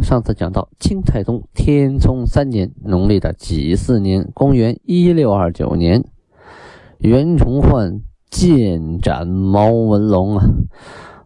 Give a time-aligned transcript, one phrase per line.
[0.00, 6.04] 上次讲到清太宗天聪三年农历的己巳年，公元一六二九年，
[6.98, 8.00] 袁崇焕
[8.30, 10.44] 剑斩毛文龙啊！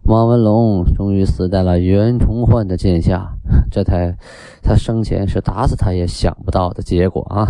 [0.03, 3.37] 毛文龙终于死在了袁崇焕的剑下，
[3.71, 4.17] 这才
[4.63, 7.47] 他生前是打死他也想不到的结果啊！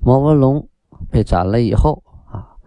[0.00, 0.68] 毛文龙
[1.10, 2.58] 被斩了以后啊，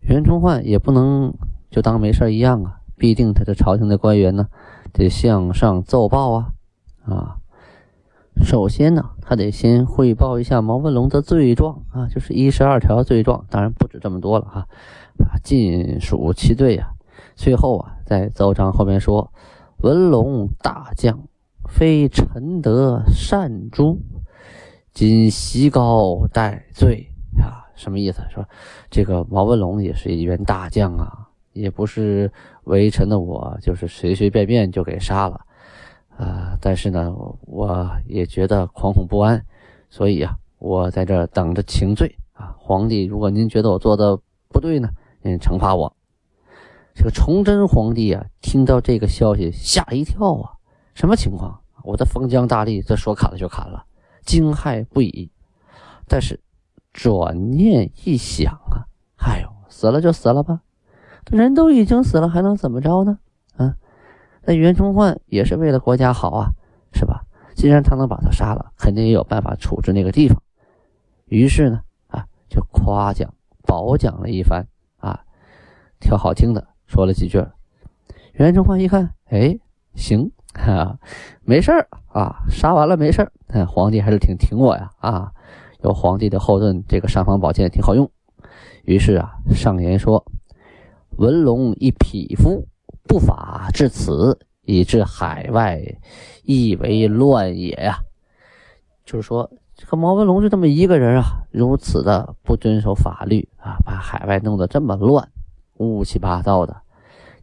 [0.00, 1.32] 袁崇焕也不能
[1.70, 4.48] 就当没事一样啊，必定他这朝廷的官员呢
[4.92, 6.50] 得向上奏报啊！
[7.06, 7.36] 啊，
[8.42, 14.66] 首先呢，他得先汇报一下毛文龙的罪状啊，就是一十二条罪状，当然不止这么多了哈，
[15.18, 16.90] 啊，尽数其罪啊。
[17.36, 19.32] 最后啊，在奏章后面说
[19.82, 21.28] ：“文龙大将，
[21.68, 23.98] 非臣德善诛，
[24.92, 28.22] 今席高待罪啊。”什么意思？
[28.30, 28.48] 说
[28.88, 32.32] 这个毛文龙也是一员大将啊，也不是
[32.64, 35.40] 微臣的我，就是随随便便就给杀了。
[36.16, 37.12] 啊，但是呢，
[37.42, 39.44] 我也觉得惶恐不安，
[39.90, 42.54] 所以呀，我在这等着请罪啊。
[42.58, 44.88] 皇帝，如果您觉得我做的不对呢，
[45.22, 45.96] 您惩罚我。
[46.94, 50.52] 这个崇祯皇帝啊，听到这个消息吓一跳啊，
[50.94, 51.60] 什么情况？
[51.82, 53.84] 我的封疆大吏，这说砍了就砍了，
[54.24, 55.30] 惊骇不已。
[56.06, 56.40] 但是
[56.92, 60.60] 转念一想啊，哎呦，死了就死了吧，
[61.30, 63.18] 人都已经死了，还能怎么着呢？
[64.46, 66.50] 那袁崇焕也是为了国家好啊，
[66.92, 67.24] 是吧？
[67.54, 70.36] 既然他能把他杀了，肯定也有办法处置那个地方。
[71.26, 73.32] 于是呢，啊，就夸奖、
[73.62, 74.66] 褒奖了一番
[74.98, 75.24] 啊，
[76.00, 77.42] 挑好听的说了几句。
[78.32, 79.58] 袁崇焕一看，哎，
[79.94, 80.98] 行，哈，
[81.42, 83.32] 没事儿啊，杀完了没事儿。
[83.66, 85.32] 皇帝还是挺挺我呀，啊，
[85.82, 88.10] 有皇帝的后盾，这个尚方宝剑挺好用。
[88.84, 90.22] 于是啊，上言说
[91.16, 92.66] ：“文龙一匹夫。”
[93.06, 95.80] 不法至此，以致海外
[96.42, 97.98] 亦为乱也呀。
[99.04, 105.28] 就是说，这个毛文龙就这么一个人啊，如此的不遵守法律啊，把海外弄得这么乱，
[105.74, 106.82] 乌七八糟的。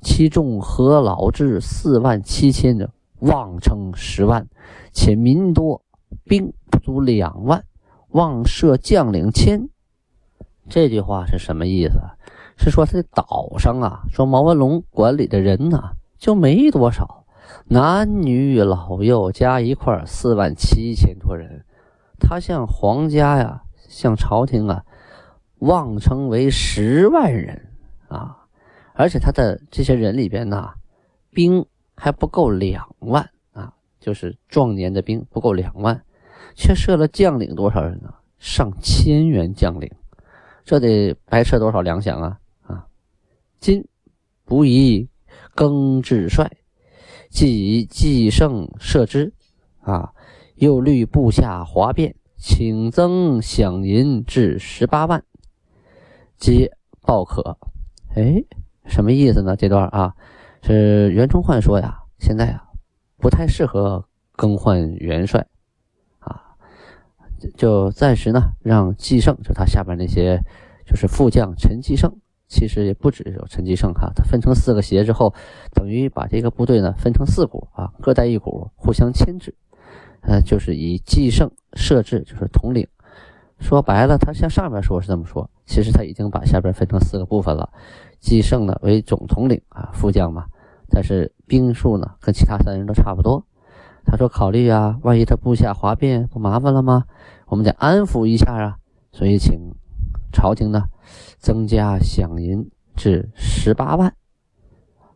[0.01, 4.47] 其众何老至四万七千者，妄称十万，
[4.91, 5.83] 且民多，
[6.23, 7.63] 兵不足两万，
[8.09, 9.69] 妄设将领千。
[10.67, 11.99] 这句话是什么意思？
[12.61, 15.81] 是说他的岛上啊，说毛文龙管理的人呢
[16.19, 17.25] 就没多少，
[17.65, 21.65] 男女老幼加一块四万七千多人，
[22.19, 24.83] 他向皇家呀，向朝廷啊，
[25.57, 27.69] 妄称为十万人
[28.07, 28.37] 啊，
[28.93, 30.69] 而且他的这些人里边呢，
[31.31, 35.99] 兵还不够两万啊，就是壮年的兵不够两万，
[36.55, 38.13] 却设了将领多少人呢？
[38.37, 39.91] 上千员将领，
[40.63, 42.37] 这得白吃多少粮饷啊！
[43.61, 43.87] 今
[44.43, 45.07] 不宜
[45.53, 46.51] 更治帅，
[47.29, 49.31] 即以计胜设之。
[49.81, 50.13] 啊，
[50.55, 55.23] 又虑部下哗变，请增饷银至十八万，
[56.37, 56.71] 皆
[57.01, 57.55] 报可。
[58.15, 58.43] 哎，
[58.87, 59.55] 什么意思呢？
[59.55, 60.15] 这段啊，
[60.63, 62.63] 是袁崇焕说呀，现在啊
[63.17, 65.47] 不太适合更换元帅，
[66.17, 66.57] 啊，
[67.55, 70.41] 就暂时呢让季胜，就他下边那些
[70.83, 72.11] 就是副将陈继胜。
[72.51, 75.33] 其实也不止有陈继胜哈，他分成四个协之后，
[75.73, 79.55] 等于把这个部队呢分成四股啊，各带一股，互相牵制。
[80.19, 82.85] 呃，就是以继胜设置，就是统领。
[83.57, 87.69] 说白了，他向上边说是这么说，其实他已经把下边分成四个部分了。
[88.19, 90.45] 继胜呢为总统领啊，副将嘛，
[90.89, 93.45] 但是兵数呢跟其他三人都差不多。
[94.03, 97.05] 他说考虑啊，万一他部下哗变，不麻烦了吗？
[97.47, 98.77] 我们得安抚一下啊，
[99.13, 99.73] 所以请
[100.31, 100.85] 朝廷呢。
[101.39, 104.15] 增加饷银至十八万，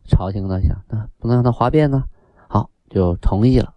[0.04, 2.04] 朝廷呢想，那不能让他哗变呢，
[2.48, 3.72] 好就同意了。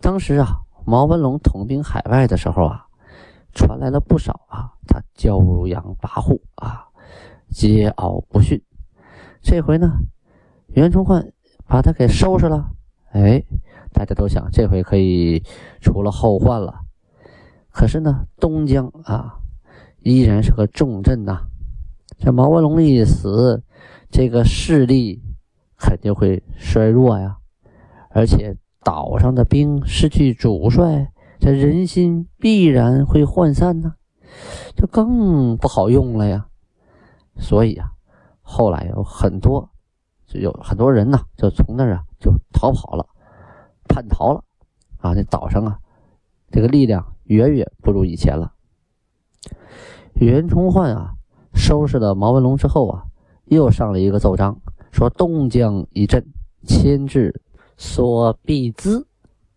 [0.00, 2.86] 当时啊，毛文龙统兵海外的时候啊，
[3.54, 6.88] 传来了不少啊，他骄阳跋扈啊，
[7.52, 8.60] 桀骜不驯。
[9.40, 10.00] 这回呢，
[10.66, 11.32] 袁崇焕
[11.68, 12.72] 把他给收拾了，
[13.12, 13.40] 哎，
[13.92, 15.44] 大家都想这回可以
[15.80, 16.80] 除了后患了。
[17.70, 19.38] 可是呢，东江啊。
[20.06, 21.48] 依然是个重镇呐，
[22.16, 23.64] 这毛文龙一死，
[24.08, 25.20] 这个势力
[25.76, 27.38] 肯定会衰弱呀。
[28.10, 33.94] 而且岛上的兵失去主帅，这人心必然会涣散呢，
[34.76, 36.46] 就更不好用了呀。
[37.38, 37.90] 所以啊，
[38.42, 39.68] 后来有很多，
[40.28, 43.04] 就有很多人呐，就从那儿啊就逃跑了，
[43.88, 44.44] 叛逃了
[44.98, 45.14] 啊。
[45.14, 45.80] 那岛上啊，
[46.52, 48.52] 这个力量远远不如以前了。
[50.18, 51.12] 袁崇焕啊，
[51.54, 53.04] 收拾了毛文龙之后啊，
[53.44, 54.58] 又上了一个奏章，
[54.90, 56.24] 说东江一镇
[56.64, 57.42] 牵制。
[57.78, 59.06] 所必资，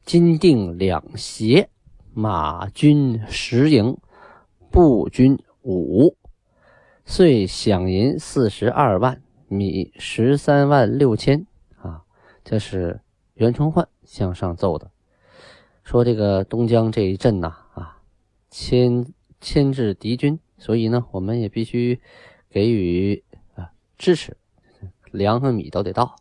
[0.04, 1.70] 金定两协，
[2.14, 3.98] 马军十营，
[4.70, 6.18] 步军五，
[7.06, 11.48] 遂饷银四十二万，米十三万六千。
[11.82, 12.02] 啊，
[12.44, 13.00] 这是
[13.36, 14.92] 袁崇焕向上奏的，
[15.86, 18.00] 说这个东江这一阵呐，啊，
[18.50, 19.06] 牵
[19.40, 22.00] 牵制敌军，所以呢，我们也必须
[22.50, 23.24] 给予
[23.56, 24.38] 啊支持，
[25.12, 26.16] 粮和米都得到。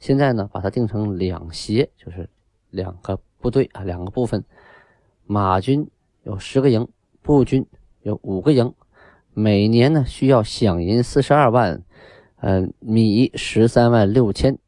[0.00, 2.28] 现在呢，把它定成两协，就是
[2.70, 4.44] 两个部队啊，两个部分。
[5.24, 5.88] 马军
[6.22, 6.88] 有十个营，
[7.22, 7.66] 步军
[8.02, 8.74] 有五个营，
[9.32, 11.82] 每年呢需要饷银四十二万，
[12.40, 14.58] 嗯，米十三万六千。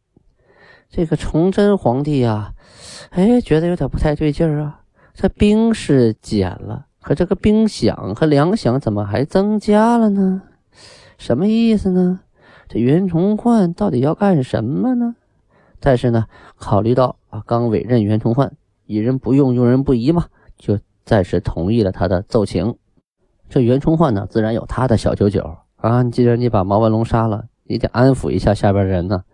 [0.88, 2.54] 这个崇祯皇帝啊，
[3.10, 4.82] 哎，觉得有点不太对劲儿啊。
[5.14, 10.42] 这兵是减了，可这个兵饷和粮饷怎么还增加了呢？
[11.18, 12.20] 什么意思呢？
[12.68, 15.16] 这袁崇焕到底要干什么呢？
[15.80, 18.52] 但是呢，考虑到啊，刚委任袁崇焕，
[18.86, 20.26] 疑人不用，用人不疑嘛，
[20.56, 22.76] 就暂时同意了他的奏请。
[23.48, 26.04] 这袁崇焕呢，自然有他的小九九啊。
[26.04, 29.24] 既然你把毛文龙杀了，你得安抚一下下边人呢。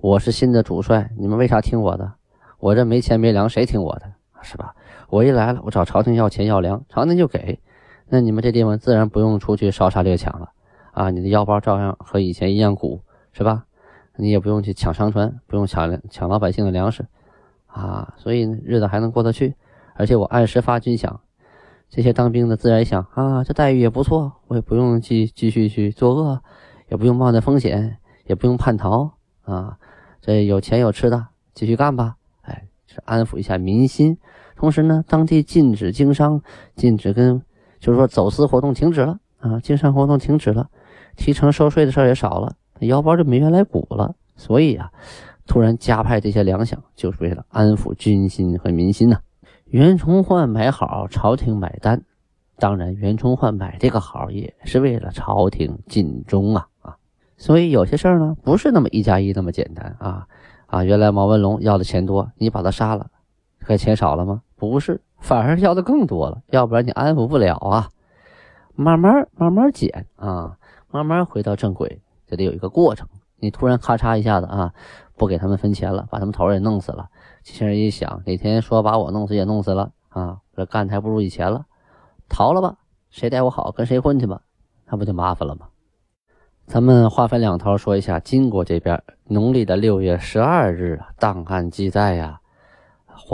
[0.00, 2.12] 我是新的主帅，你们为啥听我的？
[2.58, 4.12] 我这没钱没粮，谁听我的？
[4.42, 4.74] 是吧？
[5.08, 7.60] 我一来了，我找朝廷要钱要粮，朝廷就给。
[8.08, 10.50] 那你们这地方自然不用出去烧杀掠抢了
[10.92, 13.00] 啊，你的腰包照样和以前一样鼓，
[13.32, 13.64] 是吧？
[14.16, 17.06] 你也不用去抢商船，不用抢抢老百姓的粮食，
[17.66, 19.54] 啊，所以日子还能过得去。
[19.94, 21.16] 而且我按时发军饷，
[21.88, 26.42] 这些当兵的自然想啊，这待遇也不错，我也不用继继续去作恶，
[26.88, 27.96] 也不用冒那风险，
[28.26, 29.12] 也不用叛逃
[29.44, 29.78] 啊，
[30.20, 32.16] 这有钱有吃的，继续干吧。
[32.42, 34.18] 哎，是安抚一下民心。
[34.62, 36.40] 同时呢，当地禁止经商，
[36.76, 37.42] 禁止跟，
[37.80, 40.68] 就是说走私活动停止了啊，经商活动停止了，
[41.16, 42.54] 提成收税的事儿也少了。
[42.78, 44.92] 腰包就没原来鼓了，所以啊，
[45.48, 49.18] 突然加派这些粮饷，就是为了安抚军心和民心呐。
[49.64, 52.00] 袁崇焕买好，朝廷买单。
[52.56, 56.94] 当然，袁崇焕买这个好，也是为了朝廷尽忠啊啊！
[57.36, 60.28] 所以有些事儿呢，不是那么一加一那么简单啊
[60.66, 60.84] 啊！
[60.84, 63.08] 原来毛文龙要的钱多，你把他杀了，
[63.60, 64.42] 可钱少了吗？
[64.70, 67.88] 不是，反而要的更多了，要不然你安抚不了啊。
[68.74, 70.56] 慢慢慢慢减啊，
[70.90, 72.00] 慢慢回到正轨。
[72.26, 74.72] 这得有一个过程，你突然咔嚓一下子啊，
[75.16, 77.08] 不给他们分钱了，把他们头也弄死了。
[77.42, 81.66] 这些人一想，哪天说把我弄死也弄死了啊，这干的还不如以前了，
[82.28, 82.76] 逃了吧，
[83.10, 84.42] 谁待我好跟谁混去吧，
[84.86, 85.66] 那不就麻烦了吗？
[86.66, 92.40] 咱们划分两头说一下金国这边，农历的六月十二日啊，档案记载呀，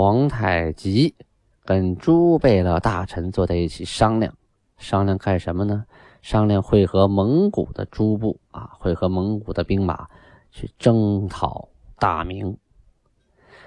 [0.00, 1.16] 皇太极
[1.64, 4.32] 跟朱贝勒大臣坐在一起商量，
[4.76, 5.86] 商量干什么呢？
[6.22, 10.06] 商量会和蒙古的诸部啊，会和蒙古的兵马
[10.52, 11.68] 去征讨
[11.98, 12.56] 大明。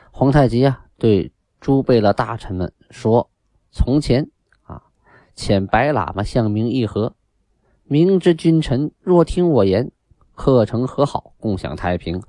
[0.09, 3.29] 皇太极啊，对诸贝勒大臣们说
[3.69, 4.31] ：“从前
[4.63, 4.81] 啊，
[5.35, 7.13] 遣白喇嘛向明议和，
[7.83, 9.91] 明之君臣若听我言，
[10.33, 12.23] 克成和好，共享太平，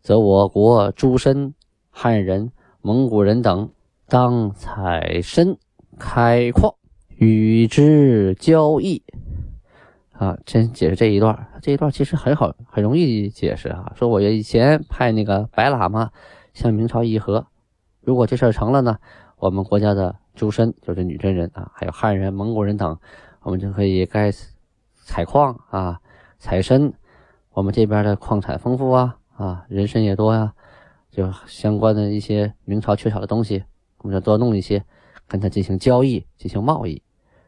[0.00, 1.54] 则我国诸身
[1.90, 2.50] 汉人、
[2.86, 3.68] 蒙古人等
[4.06, 5.56] 当采参
[5.98, 6.72] 开矿，
[7.16, 9.02] 与之交易。”
[10.14, 11.48] 啊，先解释这一段。
[11.60, 13.92] 这一段其实很好，很容易解释啊。
[13.96, 16.12] 说我以前派那个白喇嘛
[16.54, 17.48] 向明朝议和，
[18.02, 18.98] 如果这事儿成了呢，
[19.38, 22.96] 我们国家的诸身就是女真人啊，还有汉人、蒙古人等，
[23.42, 24.30] 我们就可以该
[24.94, 26.00] 采矿啊、
[26.38, 26.92] 采参。
[27.50, 30.54] 我们这边的矿产丰富啊，啊，人参也多呀，
[31.10, 33.64] 就相关的一些明朝缺少的东西，
[33.98, 34.84] 我们就多弄一些，
[35.26, 37.02] 跟他进行交易、进行贸易。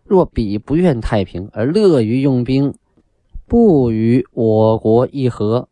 [0.05, 2.75] 若彼不愿太平，而乐于用兵，
[3.47, 5.69] 不与我国议和，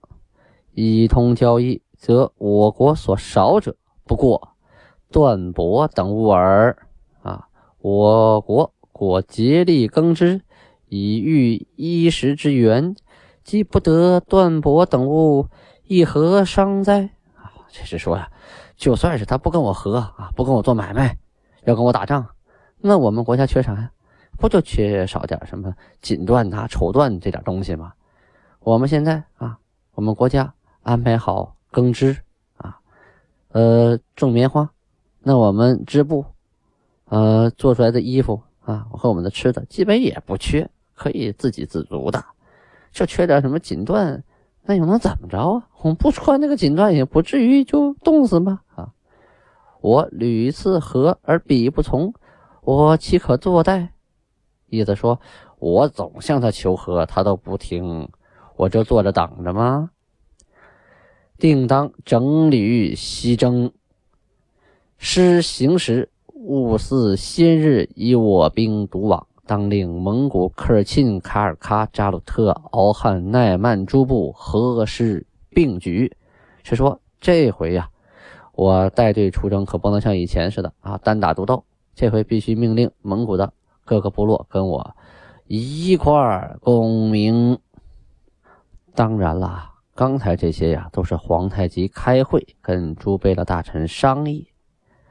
[0.74, 4.50] 以通交易，则我国所少者不过
[5.10, 6.76] 段帛等物耳。
[7.22, 7.48] 啊，
[7.80, 10.42] 我国果竭力耕织，
[10.88, 12.94] 以御衣食之源，
[13.42, 15.46] 既不得段帛等物，
[15.86, 17.15] 亦何伤哉？
[17.70, 18.30] 这是说呀，
[18.76, 21.16] 就算是他不跟我和啊，不跟我做买卖，
[21.64, 22.26] 要跟我打仗，
[22.78, 23.90] 那我们国家缺啥呀？
[24.38, 27.92] 不就缺少点什么锦缎呐、绸缎这点东西吗？
[28.60, 29.58] 我们现在啊，
[29.94, 32.16] 我们国家安排好耕织
[32.58, 32.78] 啊，
[33.48, 34.68] 呃，种棉花
[35.20, 36.24] 那我们织布，
[37.06, 42.22] 呃，做出来的衣服啊，和我们的吃的基本也不缺，可以自给自足的。
[42.92, 44.22] 就缺点什么锦缎，
[44.66, 45.68] 那又能怎么着啊？
[45.82, 48.60] 我们不穿那个锦缎，也不至于就冻死吗？
[48.74, 48.92] 啊！
[49.80, 52.12] 我屡次和而彼不从，
[52.62, 53.92] 我岂可坐待？
[54.68, 55.20] 意思说，
[55.60, 58.08] 我总向他求和，他都不听，
[58.56, 59.90] 我就坐着等着吗？
[61.38, 63.70] 定当整旅西征，
[64.98, 69.25] 师行时勿似先日以我兵独往。
[69.46, 76.16] 当令蒙古科尔沁、卡尔喀、扎鲁特、敖汉、奈曼诸部合师并举，
[76.64, 77.88] 是说这回呀，
[78.52, 83.52] 我带队出征可不能像以前似的啊单打独斗，这回必须命令蒙古的
[83.84, 84.96] 各个部落跟我
[85.46, 87.56] 一块儿共鸣。
[88.96, 94.48] 当然啦，刚才这些呀都是皇太极开会跟朱贝勒大臣商议，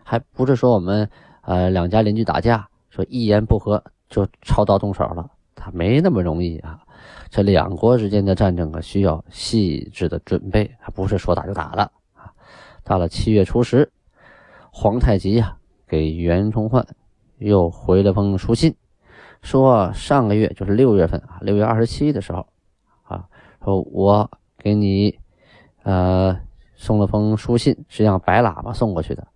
[0.04, 1.10] 还不是说我们
[1.44, 3.82] 呃两家邻居打架说一言不合。
[4.10, 6.80] 就抄刀动手了，他没那么容易啊！
[7.30, 12.32] 这两国之间的战争啊，需要细致的准备，不是说打就打了啊！
[12.84, 13.92] 到了七月初十，
[14.72, 15.58] 皇太极呀
[15.88, 16.86] 给袁崇焕
[17.40, 18.76] 又回了封书信，
[19.42, 22.48] 说上个月就是六月份啊，六月二十七的时候
[23.04, 23.26] 啊，
[23.64, 25.18] 说我给你
[25.84, 26.40] 呃
[26.76, 29.28] 送了封书信，是让白喇嘛送过去的。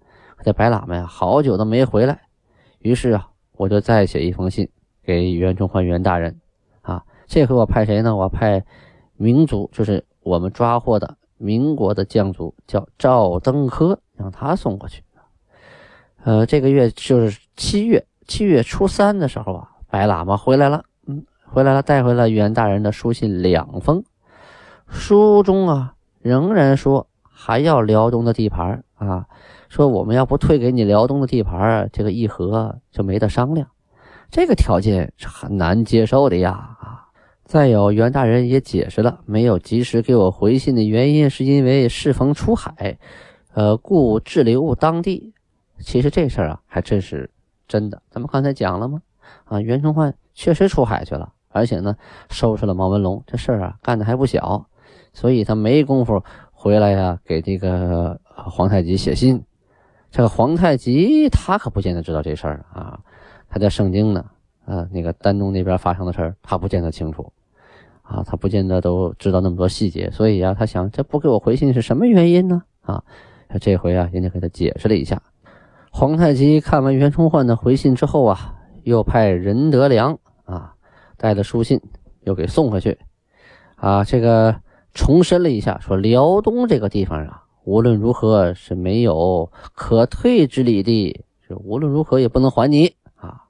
[0.44, 2.22] 这白喇嘛呀，好久都没回来，
[2.80, 3.29] 于是啊。
[3.60, 4.70] 我就再写一封信
[5.04, 6.40] 给袁崇焕袁大人，
[6.80, 8.16] 啊，这回我派谁呢？
[8.16, 8.64] 我派
[9.18, 15.04] 民族，就是我们抓获的民国的将族，叫赵登科，让他送过去。
[16.24, 24.02] 呃，这个月就是七月，七月初三的时候啊，白喇嘛回来了，嗯，回来了，带回了袁大人的书信两封，
[24.88, 29.28] 书中啊仍然说还要辽东的地盘啊。
[29.70, 33.68] 说我们要不退给你辽东的地盘，这个议和就没得商量。
[34.32, 36.52] 这个条件是很难接受的呀！
[36.52, 37.06] 啊，
[37.46, 42.98] 再有袁大人也解释了，没有及时给我回信的原因，是因为适逢出海，
[43.54, 45.34] 呃，故滞留当地。
[45.80, 47.30] 其实这事儿啊，还真是
[47.68, 48.02] 真的。
[48.10, 49.02] 咱们刚才讲了吗？
[49.46, 51.96] 啊，袁崇焕确实出海去了，而且呢，
[52.30, 54.66] 收拾了毛文龙，这事儿啊，干的还不小，
[55.14, 59.44] 所以他没工夫回来呀，给这个皇太极写信。
[60.12, 63.00] 这个皇太极他可不见得知道这事儿啊，
[63.48, 64.26] 他在圣经呢，
[64.66, 67.32] 啊，那个丹东那边发生的事儿他不见得清楚，
[68.02, 72.64] 啊，他不见得都知道那么多细节，所以啊，他想这不给我回信是什么原因呢？
[72.82, 73.04] 啊，
[73.62, 75.22] 这回啊，人家给他解释了一下。
[75.92, 80.74] 皇太极看完袁崇焕的回信之后啊，又派任德良啊
[81.18, 81.80] 带着书信
[82.22, 82.98] 又给送回去，
[83.76, 84.56] 啊，这个
[84.94, 87.44] 重申了一下，说辽东这个地方啊。
[87.70, 93.44] 无论如何是没有可退之理的，是无论如何也不能还你啊！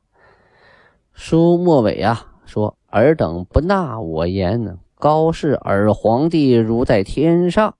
[1.13, 7.75] 书末尾啊说：“尔等不纳我言，高视尔皇帝如在天上；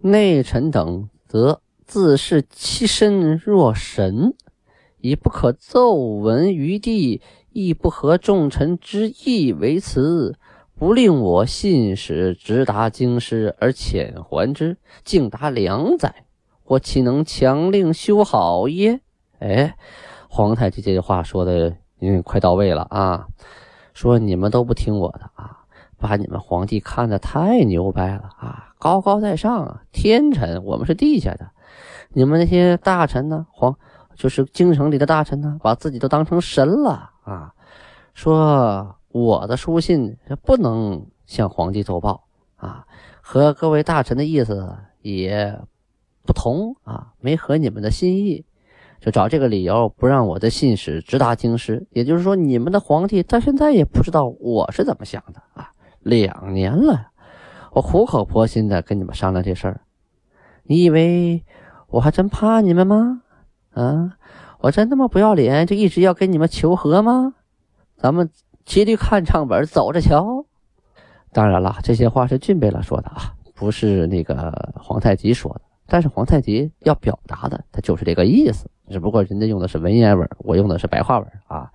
[0.00, 4.34] 内臣等则自视其身若神，
[4.98, 10.34] 以不可奏闻于地，亦不合众臣之意为辞。”
[10.78, 16.26] 不令我信使直达京师而遣还之，竟达两载，
[16.64, 19.00] 我岂能强令修好耶？
[19.38, 19.74] 哎，
[20.28, 23.26] 皇太极这句话说的，嗯，快到位了啊！
[23.94, 25.64] 说你们都不听我的啊，
[25.96, 31.52] 把你们皇帝看得太牛掰了啊，高高在上啊，天臣，我们是地下的。
[32.10, 33.74] 你们那些大臣呢，皇
[34.14, 37.54] 就是京城里的大臣呢，把自己都当成神了啊，
[38.12, 38.95] 说。
[39.08, 42.24] 我的书信不能向皇帝奏报
[42.56, 42.86] 啊，
[43.22, 45.58] 和各位大臣的意思也
[46.24, 48.44] 不同啊，没合你们的心意，
[49.00, 51.86] 就找这个理由不让我的信使直达京师。
[51.90, 55.70] 也就是说，你们的皇帝到现在也不知道我是怎么想的啊。
[56.00, 57.08] 两年了，
[57.72, 59.80] 我苦口婆心的跟你们商量这事儿，
[60.64, 61.44] 你以为
[61.88, 63.22] 我还真怕你们吗？
[63.72, 64.18] 啊，
[64.60, 67.34] 我真那么不要脸，就一直要跟你们求和吗？
[67.96, 68.28] 咱们。
[68.66, 70.44] 骑驴看唱本，走着瞧。
[71.32, 75.60] 当然了，这些话是俊贝勒说的啊，不是那个皇太极说的。
[75.86, 78.68] 但是皇太极要表达的，他就是这个意思。
[78.90, 81.70] 只不过人家用的是文言文，我用的是白话文啊。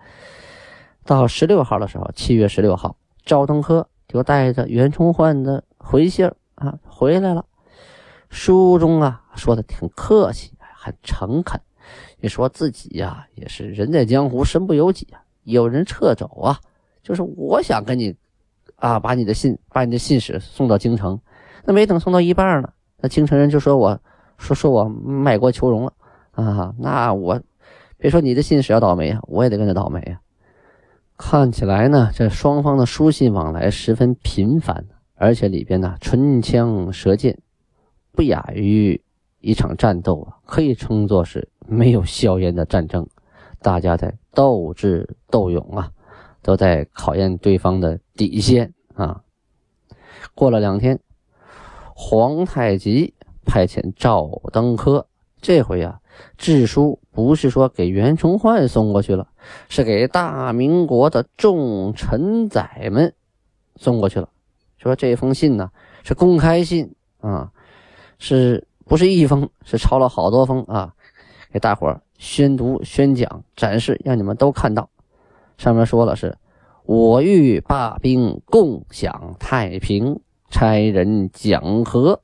[1.05, 7.45] 到十六号的时候，七月十六号，赵登科就带着袁崇焕的回信啊回来了。
[8.29, 11.59] 书中啊说的挺客气，很诚恳，
[12.19, 16.59] 你说自己呀也是人在江湖，身不由己啊，有人撤走啊。
[17.03, 18.15] 就是我想跟你，
[18.75, 21.19] 啊，把你的信，把你的信使送到京城，
[21.65, 23.99] 那没等送到一半呢，那京城人就说我
[24.37, 25.93] 说说我卖国求荣了，
[26.31, 27.41] 啊，那我
[27.97, 30.21] 别说你的信使要倒霉啊，我也得跟着倒霉啊。
[31.17, 37.37] 看起来呢，这双方的书信往来十分频繁，而且里边呢唇枪舌剑，
[38.11, 38.99] 不亚于
[39.39, 43.07] 一场战斗啊，可以称作是没有硝烟的战争。
[43.61, 45.91] 大家在斗智斗勇啊，
[46.41, 49.21] 都在考验对方的底线啊。
[50.33, 50.99] 过了两天，
[51.95, 53.13] 皇太极
[53.45, 55.07] 派遣赵登科，
[55.41, 55.99] 这回啊，
[56.37, 59.27] 致书不是说给袁崇焕送过去了，
[59.69, 63.13] 是给大明国的众臣宰们
[63.75, 64.29] 送过去了。
[64.77, 65.71] 说这封信呢
[66.03, 67.51] 是公开信啊，
[68.19, 69.49] 是不是一封？
[69.63, 70.93] 是抄了好多封啊，
[71.51, 74.90] 给大伙宣读、宣讲、展示，让你们都看到。
[75.61, 76.35] 上面说了是：
[76.87, 82.19] 我欲罢兵，共享太平，差人讲和。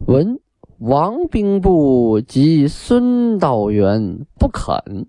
[0.00, 0.38] 闻
[0.80, 5.06] 王兵部及孙道元不肯。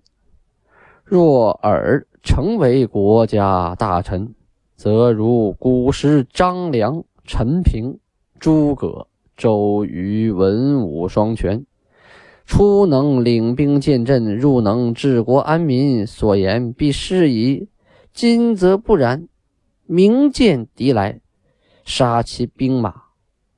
[1.04, 4.34] 若尔成为国家大臣，
[4.74, 7.98] 则如古时张良、陈平、
[8.40, 9.06] 诸葛、
[9.36, 11.66] 周瑜文武双全，
[12.48, 17.68] 出能领兵见阵，入能治国安民，所言必是矣。
[18.14, 19.28] 今则不然，
[19.84, 21.20] 明见敌来，
[21.84, 23.02] 杀其兵马。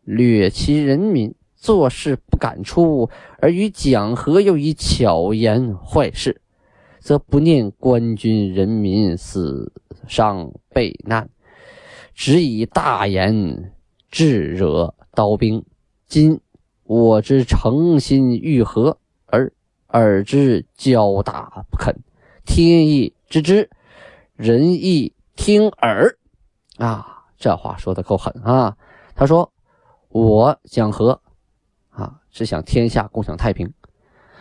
[0.02, 6.42] 掠其人民，做事不敢出，而与讲和又以巧言坏事，
[6.99, 9.73] 则不念官军人民死
[10.09, 11.30] 伤被难，
[12.12, 13.73] 只以大言
[14.11, 15.64] 致惹刀兵。
[16.09, 16.40] 今
[16.90, 19.52] 我之诚心欲和，而
[19.87, 21.94] 尔之交大不肯，
[22.44, 23.70] 天意知之，
[24.35, 26.18] 人意听耳。
[26.78, 28.76] 啊，这话说的够狠啊！
[29.14, 29.52] 他说。
[30.09, 31.20] 我讲和，
[31.90, 33.73] 啊，只想天下共享太平。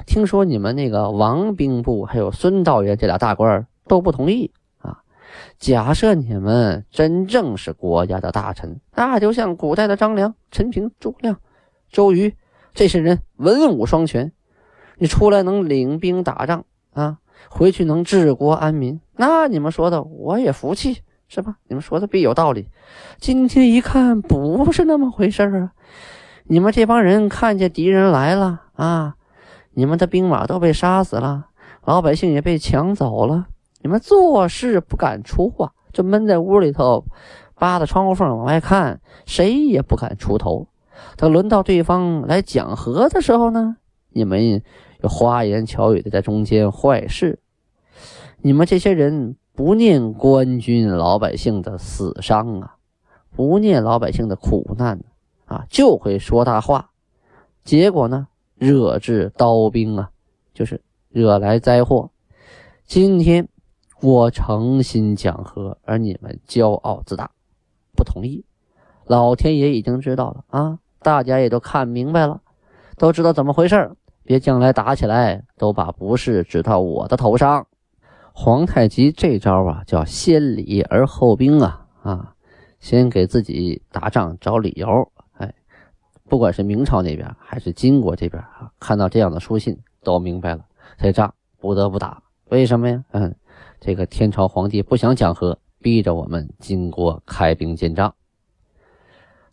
[0.08, 5.04] 听说你们那个王兵部还有孙道元这俩大官都不同意啊。
[5.60, 11.40] 假设你们真正是国家的大臣，那就像古代的张良、陈平、诸葛亮、
[11.92, 12.36] 周瑜
[12.74, 14.32] 这些人，文武双全。
[14.98, 21.02] 你出来能领兵打仗啊，回去能治国安民，那你们说的我也服气。
[21.32, 21.58] 是吧？
[21.68, 22.70] 你们说的必有道理。
[23.20, 25.74] 今天一看，不是那么回事啊！
[26.46, 29.16] 你们这帮人看见敌人来了啊，
[29.76, 31.50] 你们的兵马都被杀死了，
[31.86, 33.46] 老百姓也被抢走了。
[33.84, 37.06] 你们做事不敢出啊，就闷在屋里头，
[37.54, 40.68] 扒着窗户缝往外看，谁也不敢出头。
[41.18, 43.78] 等轮到对方来讲和的时候呢，
[44.10, 44.62] 你们
[45.02, 47.40] 又花言巧语的在中间坏事。
[48.42, 49.36] 你们这些人。
[49.60, 52.78] 不念官军老百姓的死伤啊，
[53.36, 55.04] 不念老百姓的苦难
[55.44, 56.92] 啊，就会说大话，
[57.66, 60.12] 结果呢，惹至刀兵啊，
[60.54, 62.10] 就是惹来灾祸。
[62.86, 63.50] 今天
[64.02, 67.30] 我诚心讲和，而你们骄傲自大，
[67.98, 68.46] 不同意。
[69.08, 72.42] 老天爷已经知道了啊，大家也都看明白了，
[72.98, 73.92] 都知道怎么回事
[74.24, 77.66] 别将来打起来都把不是指到我的头上。
[78.32, 82.34] 皇太极这招啊，叫先礼而后兵啊啊，
[82.80, 85.12] 先给自己打仗找理由。
[85.34, 85.54] 哎，
[86.30, 90.64] 不管是明朝那边还是金国这边啊，看到这样的书信都明白了，
[90.98, 92.22] 这仗不得不打。
[92.50, 93.04] 为什么呀？
[93.12, 93.36] 嗯，
[93.80, 98.14] 这个天朝皇帝不想讲和，逼着我们金国开兵建仗。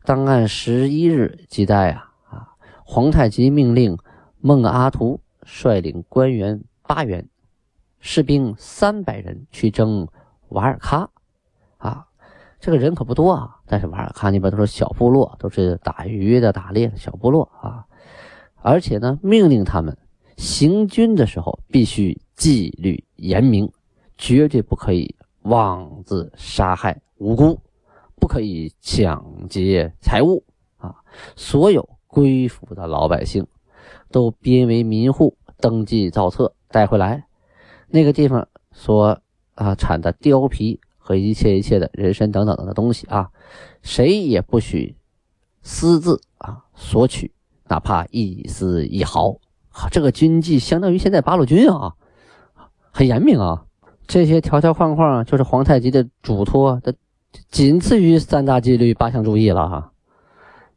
[0.06, 2.48] 当按十一日记载啊啊，
[2.84, 3.98] 皇太极命令
[4.40, 7.28] 孟阿图率领官员八员。
[7.98, 10.06] 士兵三百人去征
[10.50, 11.08] 瓦尔喀，
[11.78, 12.06] 啊，
[12.60, 13.56] 这个人可不多啊。
[13.66, 17.84] 但是瓦尔喀那边都是小部落，都是打鱼的、打猎的小部落啊。
[18.62, 19.98] 而且呢，命令他们
[20.36, 23.72] 行军的时候必须纪律严明，
[24.16, 27.58] 绝对不可以妄自杀害无辜，
[28.16, 30.44] 不可以抢劫财物
[30.78, 30.94] 啊。
[31.36, 33.46] 所有归附的老百姓
[34.10, 37.24] 都编为民户，登记造册，带回来。
[37.88, 39.20] 那个地方所
[39.54, 43.30] 啊产的貂皮和一切一切的人参等等的东西啊，
[43.82, 44.96] 谁也不许
[45.62, 47.32] 私自啊索取，
[47.68, 49.36] 哪怕一丝一毫。
[49.90, 51.94] 这个军纪相当于现在八路军啊，
[52.90, 53.66] 很严明啊。
[54.06, 56.94] 这些条条框框就是皇太极的嘱托的，
[57.50, 59.92] 仅次于三大纪律八项注意了哈。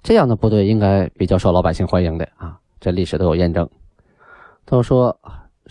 [0.03, 3.69] 这样的部队应该比较受老百姓欢迎的啊，这历史都有验证，
[4.65, 5.19] 都说。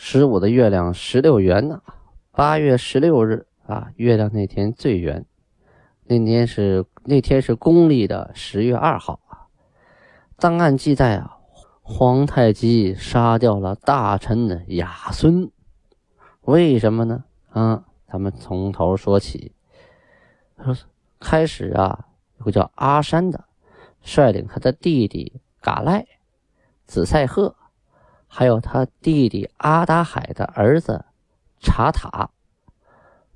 [0.01, 1.83] 十五的月亮十六圆呢，
[2.31, 5.27] 八月十六日啊，月亮那天最圆。
[6.05, 9.51] 那天是那天是公历的十月二号啊。
[10.37, 11.39] 档案记载啊，
[11.83, 15.51] 皇太极杀掉了大臣的雅孙，
[16.43, 17.25] 为什么呢？
[17.51, 19.51] 啊，咱们从头说起。
[20.65, 20.77] 说
[21.21, 22.07] 开始啊，
[22.39, 23.45] 有个叫阿山的，
[24.03, 26.07] 率领他的弟弟嘎赖、
[26.87, 27.55] 子赛赫，
[28.27, 31.05] 还有他弟弟阿达海的儿子
[31.61, 32.31] 查塔、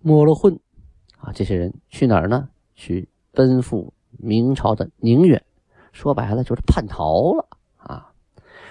[0.01, 0.59] 莫罗混
[1.19, 2.49] 啊，这些人去哪儿呢？
[2.75, 5.43] 去奔赴明朝的宁远，
[5.93, 8.13] 说白了就是叛逃了啊！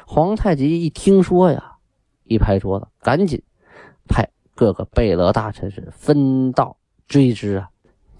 [0.05, 1.77] 皇太极一听说呀，
[2.25, 3.41] 一拍桌子，赶紧
[4.07, 7.70] 派各个贝勒大臣是分道追之啊！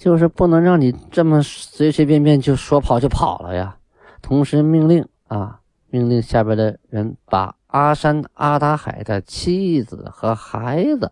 [0.01, 3.77] 就是不能让你这么随随便便就说跑就跑了呀！
[4.19, 5.61] 同时命令啊，
[5.91, 11.11] 命令下边的人把阿山、阿达海的妻子和孩子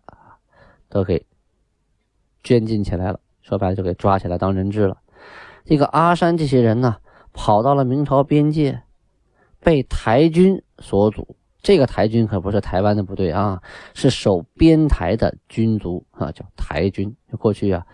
[0.89, 1.23] 都给
[2.41, 3.19] 监禁起来了。
[3.43, 4.97] 说白了，就给抓起来当人质了。
[5.65, 6.95] 这个阿山这些人呢，
[7.31, 8.81] 跑到了明朝边界，
[9.59, 11.35] 被台军所阻。
[11.61, 13.61] 这个台军可不是台湾的部队啊，
[13.93, 17.15] 是守边台的军族啊，叫台军。
[17.37, 17.85] 过去啊，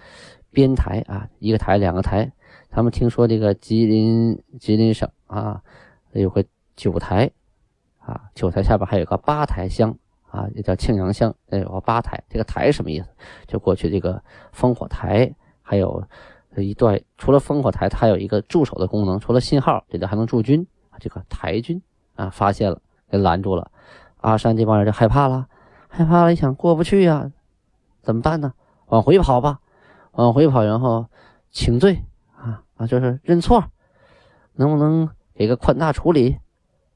[0.55, 2.31] 边台啊，一个台两个台。
[2.71, 5.61] 他们听说这个吉林吉林省啊，
[6.13, 6.43] 有个
[6.75, 7.29] 九台
[7.99, 9.95] 啊，九台下边还有个八台乡。
[10.31, 12.21] 啊，也叫庆阳乡，那有个八台。
[12.27, 13.07] 这个台什么意思？
[13.47, 14.21] 就过去这个
[14.53, 16.03] 烽火台，还有
[16.57, 20.67] 一段除了烽火台，它有一个驻守的功能，除了信号，里头还能驻军。
[20.99, 21.81] 这个台军
[22.15, 23.71] 啊，发现了，给拦住了。
[24.17, 25.47] 阿山这帮人就害怕了，
[25.87, 27.31] 害怕了，一想过不去呀，
[28.01, 28.51] 怎么办呢？
[28.87, 29.61] 往回跑吧，
[30.15, 31.07] 往回跑，然后
[31.51, 32.03] 请罪
[32.35, 33.63] 啊啊，就是认错，
[34.53, 36.37] 能不能给个宽大处理？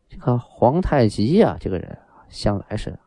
[0.09, 2.99] 这个皇太极呀，这个人向来是。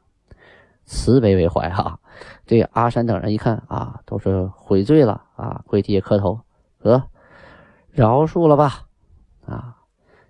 [0.84, 2.00] 慈悲为怀哈，
[2.44, 6.40] 这阿山等人一看啊，都是悔罪了啊，跪地磕头，
[6.80, 7.04] 得
[7.88, 8.86] 饶恕了吧，
[9.46, 9.76] 啊，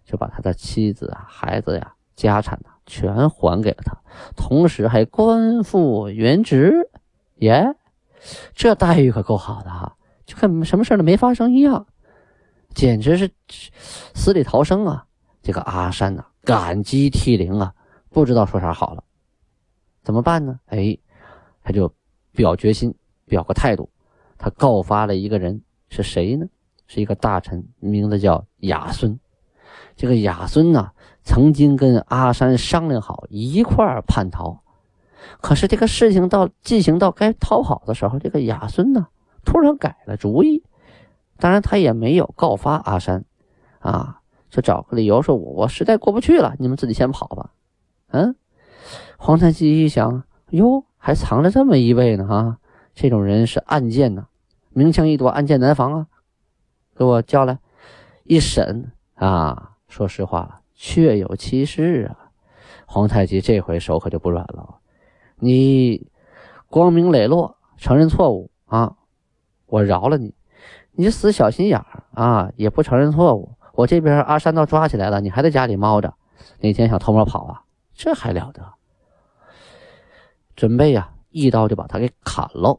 [0.04, 3.96] 就把他的妻子啊、孩子呀、家产呐全还给了他，
[4.36, 6.90] 同时还官复原职，
[7.36, 7.74] 耶，
[8.54, 11.86] 这待遇可够好的哈，就跟什么事都没发生一样，
[12.74, 13.30] 简直是
[14.14, 15.04] 死里逃生啊！
[15.42, 17.74] 这个阿山呐，感激涕零啊，
[18.10, 19.02] 不知道说啥好了。
[20.02, 20.58] 怎么办呢？
[20.66, 20.96] 哎，
[21.62, 21.92] 他就
[22.32, 22.94] 表决心，
[23.26, 23.90] 表个态度。
[24.38, 26.46] 他告发了一个人，是谁呢？
[26.86, 29.18] 是一个大臣，名字叫亚孙。
[29.96, 30.90] 这个亚孙呢，
[31.22, 34.62] 曾经跟阿山商量好一块儿叛逃。
[35.40, 39.08] 可是这个事情到进行到该逃跑的时候，这个亚孙呢，
[39.44, 40.62] 突然改了主意。
[41.38, 43.24] 当然，他也没有告发阿山，
[43.80, 47.50] 啊，就找个理由说：“我我实在过不去了，你们自己先跑吧。”
[48.12, 48.36] 嗯。
[49.16, 52.26] 皇太极一想，哟，还藏着这么一位呢！
[52.26, 52.58] 哈，
[52.94, 54.26] 这种人是暗箭呐，
[54.70, 56.06] 明枪易躲，暗箭难防啊！
[56.96, 57.58] 给我叫来，
[58.24, 62.30] 一审啊，说实话，确有其事啊！
[62.86, 64.76] 皇太极这回手可就不软了，
[65.44, 66.06] 你
[66.68, 68.94] 光明磊落承认错误啊，
[69.66, 70.30] 我饶了你；
[70.92, 76.14] 你死小心眼儿啊，也不承认错误，我这边阿山都抓起来了，你还在家里猫着，
[76.60, 77.64] 哪天想偷摸跑啊？
[77.92, 78.74] 这还了得！
[80.54, 82.78] 准备呀，一刀就把他给砍了。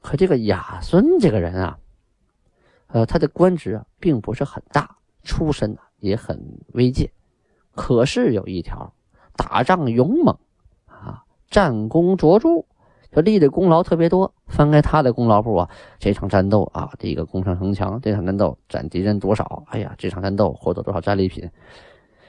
[0.00, 1.78] 可这个亚孙这个人啊，
[2.88, 7.08] 呃，他的官职啊并不是很大，出身呢也很微贱，
[7.76, 8.92] 可是有一条，
[9.36, 10.36] 打仗勇猛，
[11.50, 12.64] 战功卓著，
[13.10, 14.34] 就立的功劳特别多。
[14.46, 19.64] 翻开他的功劳簿啊，这场战斗啊，这个攻上城墙，这场战斗斩敌人多少？
[19.68, 21.50] 哎呀，这场战斗获得多少战利品？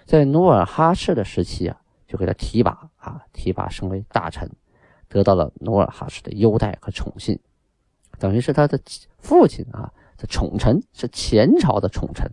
[0.05, 1.77] 在努尔哈赤的时期啊，
[2.07, 4.49] 就给他提拔啊，提拔升为大臣。
[5.09, 7.39] 得到了努尔哈赤的优待和宠信，
[8.19, 8.77] 等于是他的
[9.19, 12.29] 父亲啊的宠臣，是前朝的宠臣。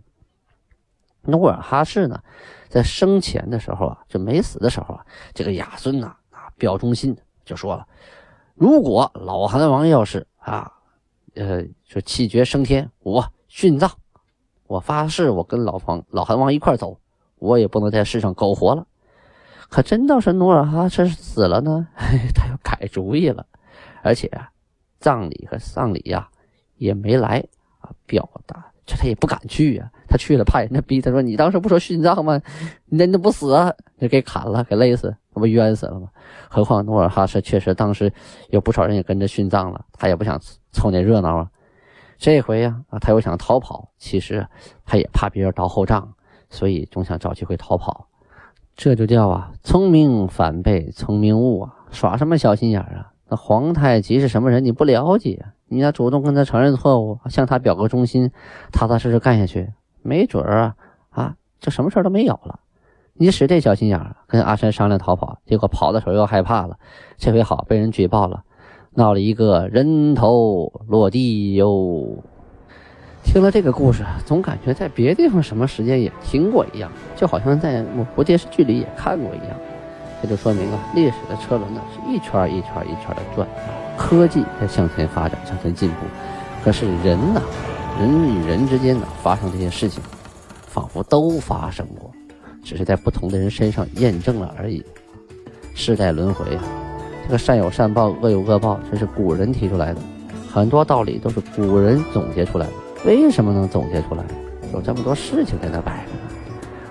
[1.21, 2.21] 努尔哈赤呢，
[2.67, 6.17] 在生前的时候啊，就没死的时候啊，这个亚孙呐
[6.57, 7.87] 表忠心，就说了：
[8.55, 10.71] 如果老韩王要是啊，
[11.35, 13.91] 呃，说气绝升天，我殉葬，
[14.67, 16.99] 我发誓，我跟老黄老韩王一块走，
[17.35, 18.87] 我也不能在世上苟活了。
[19.69, 21.87] 可真到是努尔哈赤死了呢，
[22.33, 23.45] 他又改主意了，
[24.03, 24.49] 而且啊
[24.99, 26.29] 葬礼和丧礼呀
[26.77, 27.43] 也没来
[27.79, 32.39] 啊，表达这他也不敢去呀，他去了怕人家逼他说你当时不说殉葬吗？
[32.85, 36.09] 人家不死啊，就给砍了，给勒死，那不冤死了吗？
[36.49, 38.13] 何况努尔哈赤确实当时
[38.49, 40.39] 有不少人也跟着殉葬了，他也不想
[40.71, 41.49] 凑那热闹啊。
[42.17, 44.47] 这回呀，他又想逃跑，其实
[44.85, 46.13] 他也怕别人倒后账，
[46.49, 48.07] 所以总想找机会逃跑。
[48.75, 51.75] 这就叫啊，聪明反被聪明误啊！
[51.91, 53.13] 耍什么小心眼啊？
[53.29, 54.63] 那皇太极是什么人？
[54.63, 58.31] 你不了解，你要主动跟他承认错误，向他表个忠心，
[58.71, 60.75] 踏踏实实干下去，没准儿啊
[61.09, 62.59] 啊，就什么事儿都没有了。
[63.13, 66.77] 你使这小心眼儿，跟阿山商量逃跑，结果跑的时候又害怕了。
[67.17, 68.43] 这回好，被人举报了，
[68.93, 72.23] 闹了一个人头落地哟。
[73.23, 79.57] 听了这个故事，总感觉在别地方什么时间也听过一样，就好像在某部电视剧里也看过一样。
[80.21, 83.47] 这就说明啊，历史的车轮呢是一圈一圈一圈的转，
[83.97, 85.95] 科技在向前发展，向前进步。
[86.63, 87.41] 可是人呐，
[87.99, 90.01] 人与人之间呢发生这些事情，
[90.67, 92.11] 仿佛都发生过，
[92.63, 94.83] 只是在不同的人身上验证了而已。
[95.73, 96.63] 世代轮回啊，
[97.25, 100.01] 这个善有善报，恶有恶报，这是古人提出来的，
[100.51, 102.73] 很多道理都是古人总结出来的。
[103.05, 104.23] 为什么能总结出来？
[104.73, 106.17] 有这么多事情在那摆着呢，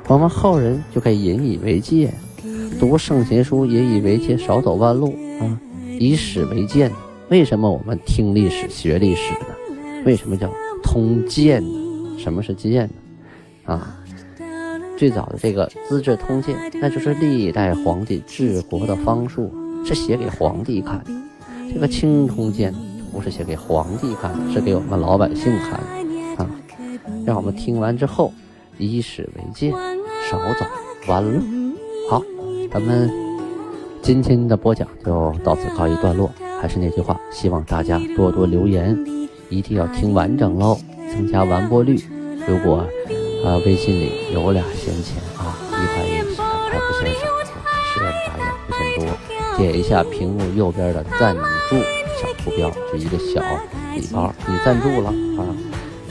[0.06, 2.14] 我们后人就可以引以为戒，
[2.78, 5.58] 读圣贤书引以为戒，少走弯路啊，
[5.98, 6.90] 以史为鉴。
[7.30, 9.46] 为什么我们听历史学历史呢？
[10.04, 10.52] 为什么叫
[10.82, 12.18] 通鉴呢？
[12.18, 13.72] 什么是鉴呢？
[13.72, 13.96] 啊，
[14.98, 19.50] 最早的这个《资治通鉴》，那就是历代皇帝治国的方术，
[19.86, 21.10] 是写给皇帝看的。
[21.72, 22.72] 这个《清通鉴》
[23.10, 26.44] 不是写给皇帝看的，是给我们老百姓看的。
[26.44, 26.50] 啊，
[27.24, 28.32] 让我们听完之后
[28.76, 29.72] 以史为鉴，
[30.30, 30.66] 少走
[31.08, 31.40] 弯路。
[32.10, 32.22] 好，
[32.70, 33.10] 咱们
[34.04, 36.30] 今天的播讲就到此告一段落。
[36.60, 38.94] 还是那句话，希望大家多多留言，
[39.48, 40.78] 一定要听完整喽，
[41.10, 41.98] 增加完播率。
[42.46, 42.86] 如果
[43.42, 47.26] 啊微信里有俩闲钱啊，一块一块还不嫌少，
[47.94, 51.76] 十元八元不嫌多，点一下屏幕右边的赞助
[52.20, 53.40] 小图标，就一个小
[53.94, 55.48] 礼包，你赞助了啊。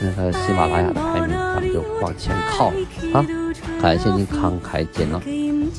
[0.00, 2.72] 那个喜马拉雅的排名，咱们就往前靠
[3.12, 3.24] 啊！
[3.80, 5.20] 感谢您慷慨解囊，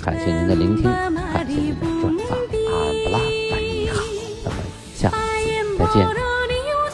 [0.01, 0.89] 感谢您的聆听，
[1.35, 3.19] 感谢您的转发，阿布拉
[3.51, 3.99] 拜你好，
[4.45, 4.57] 咱们
[4.95, 5.15] 下次
[5.77, 6.07] 再见。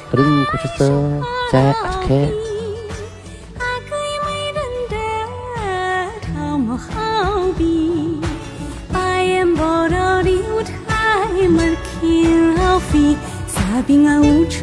[0.10, 0.80] 不灵故事色，
[1.52, 2.08] 在阿克。
[14.50, 14.61] 车。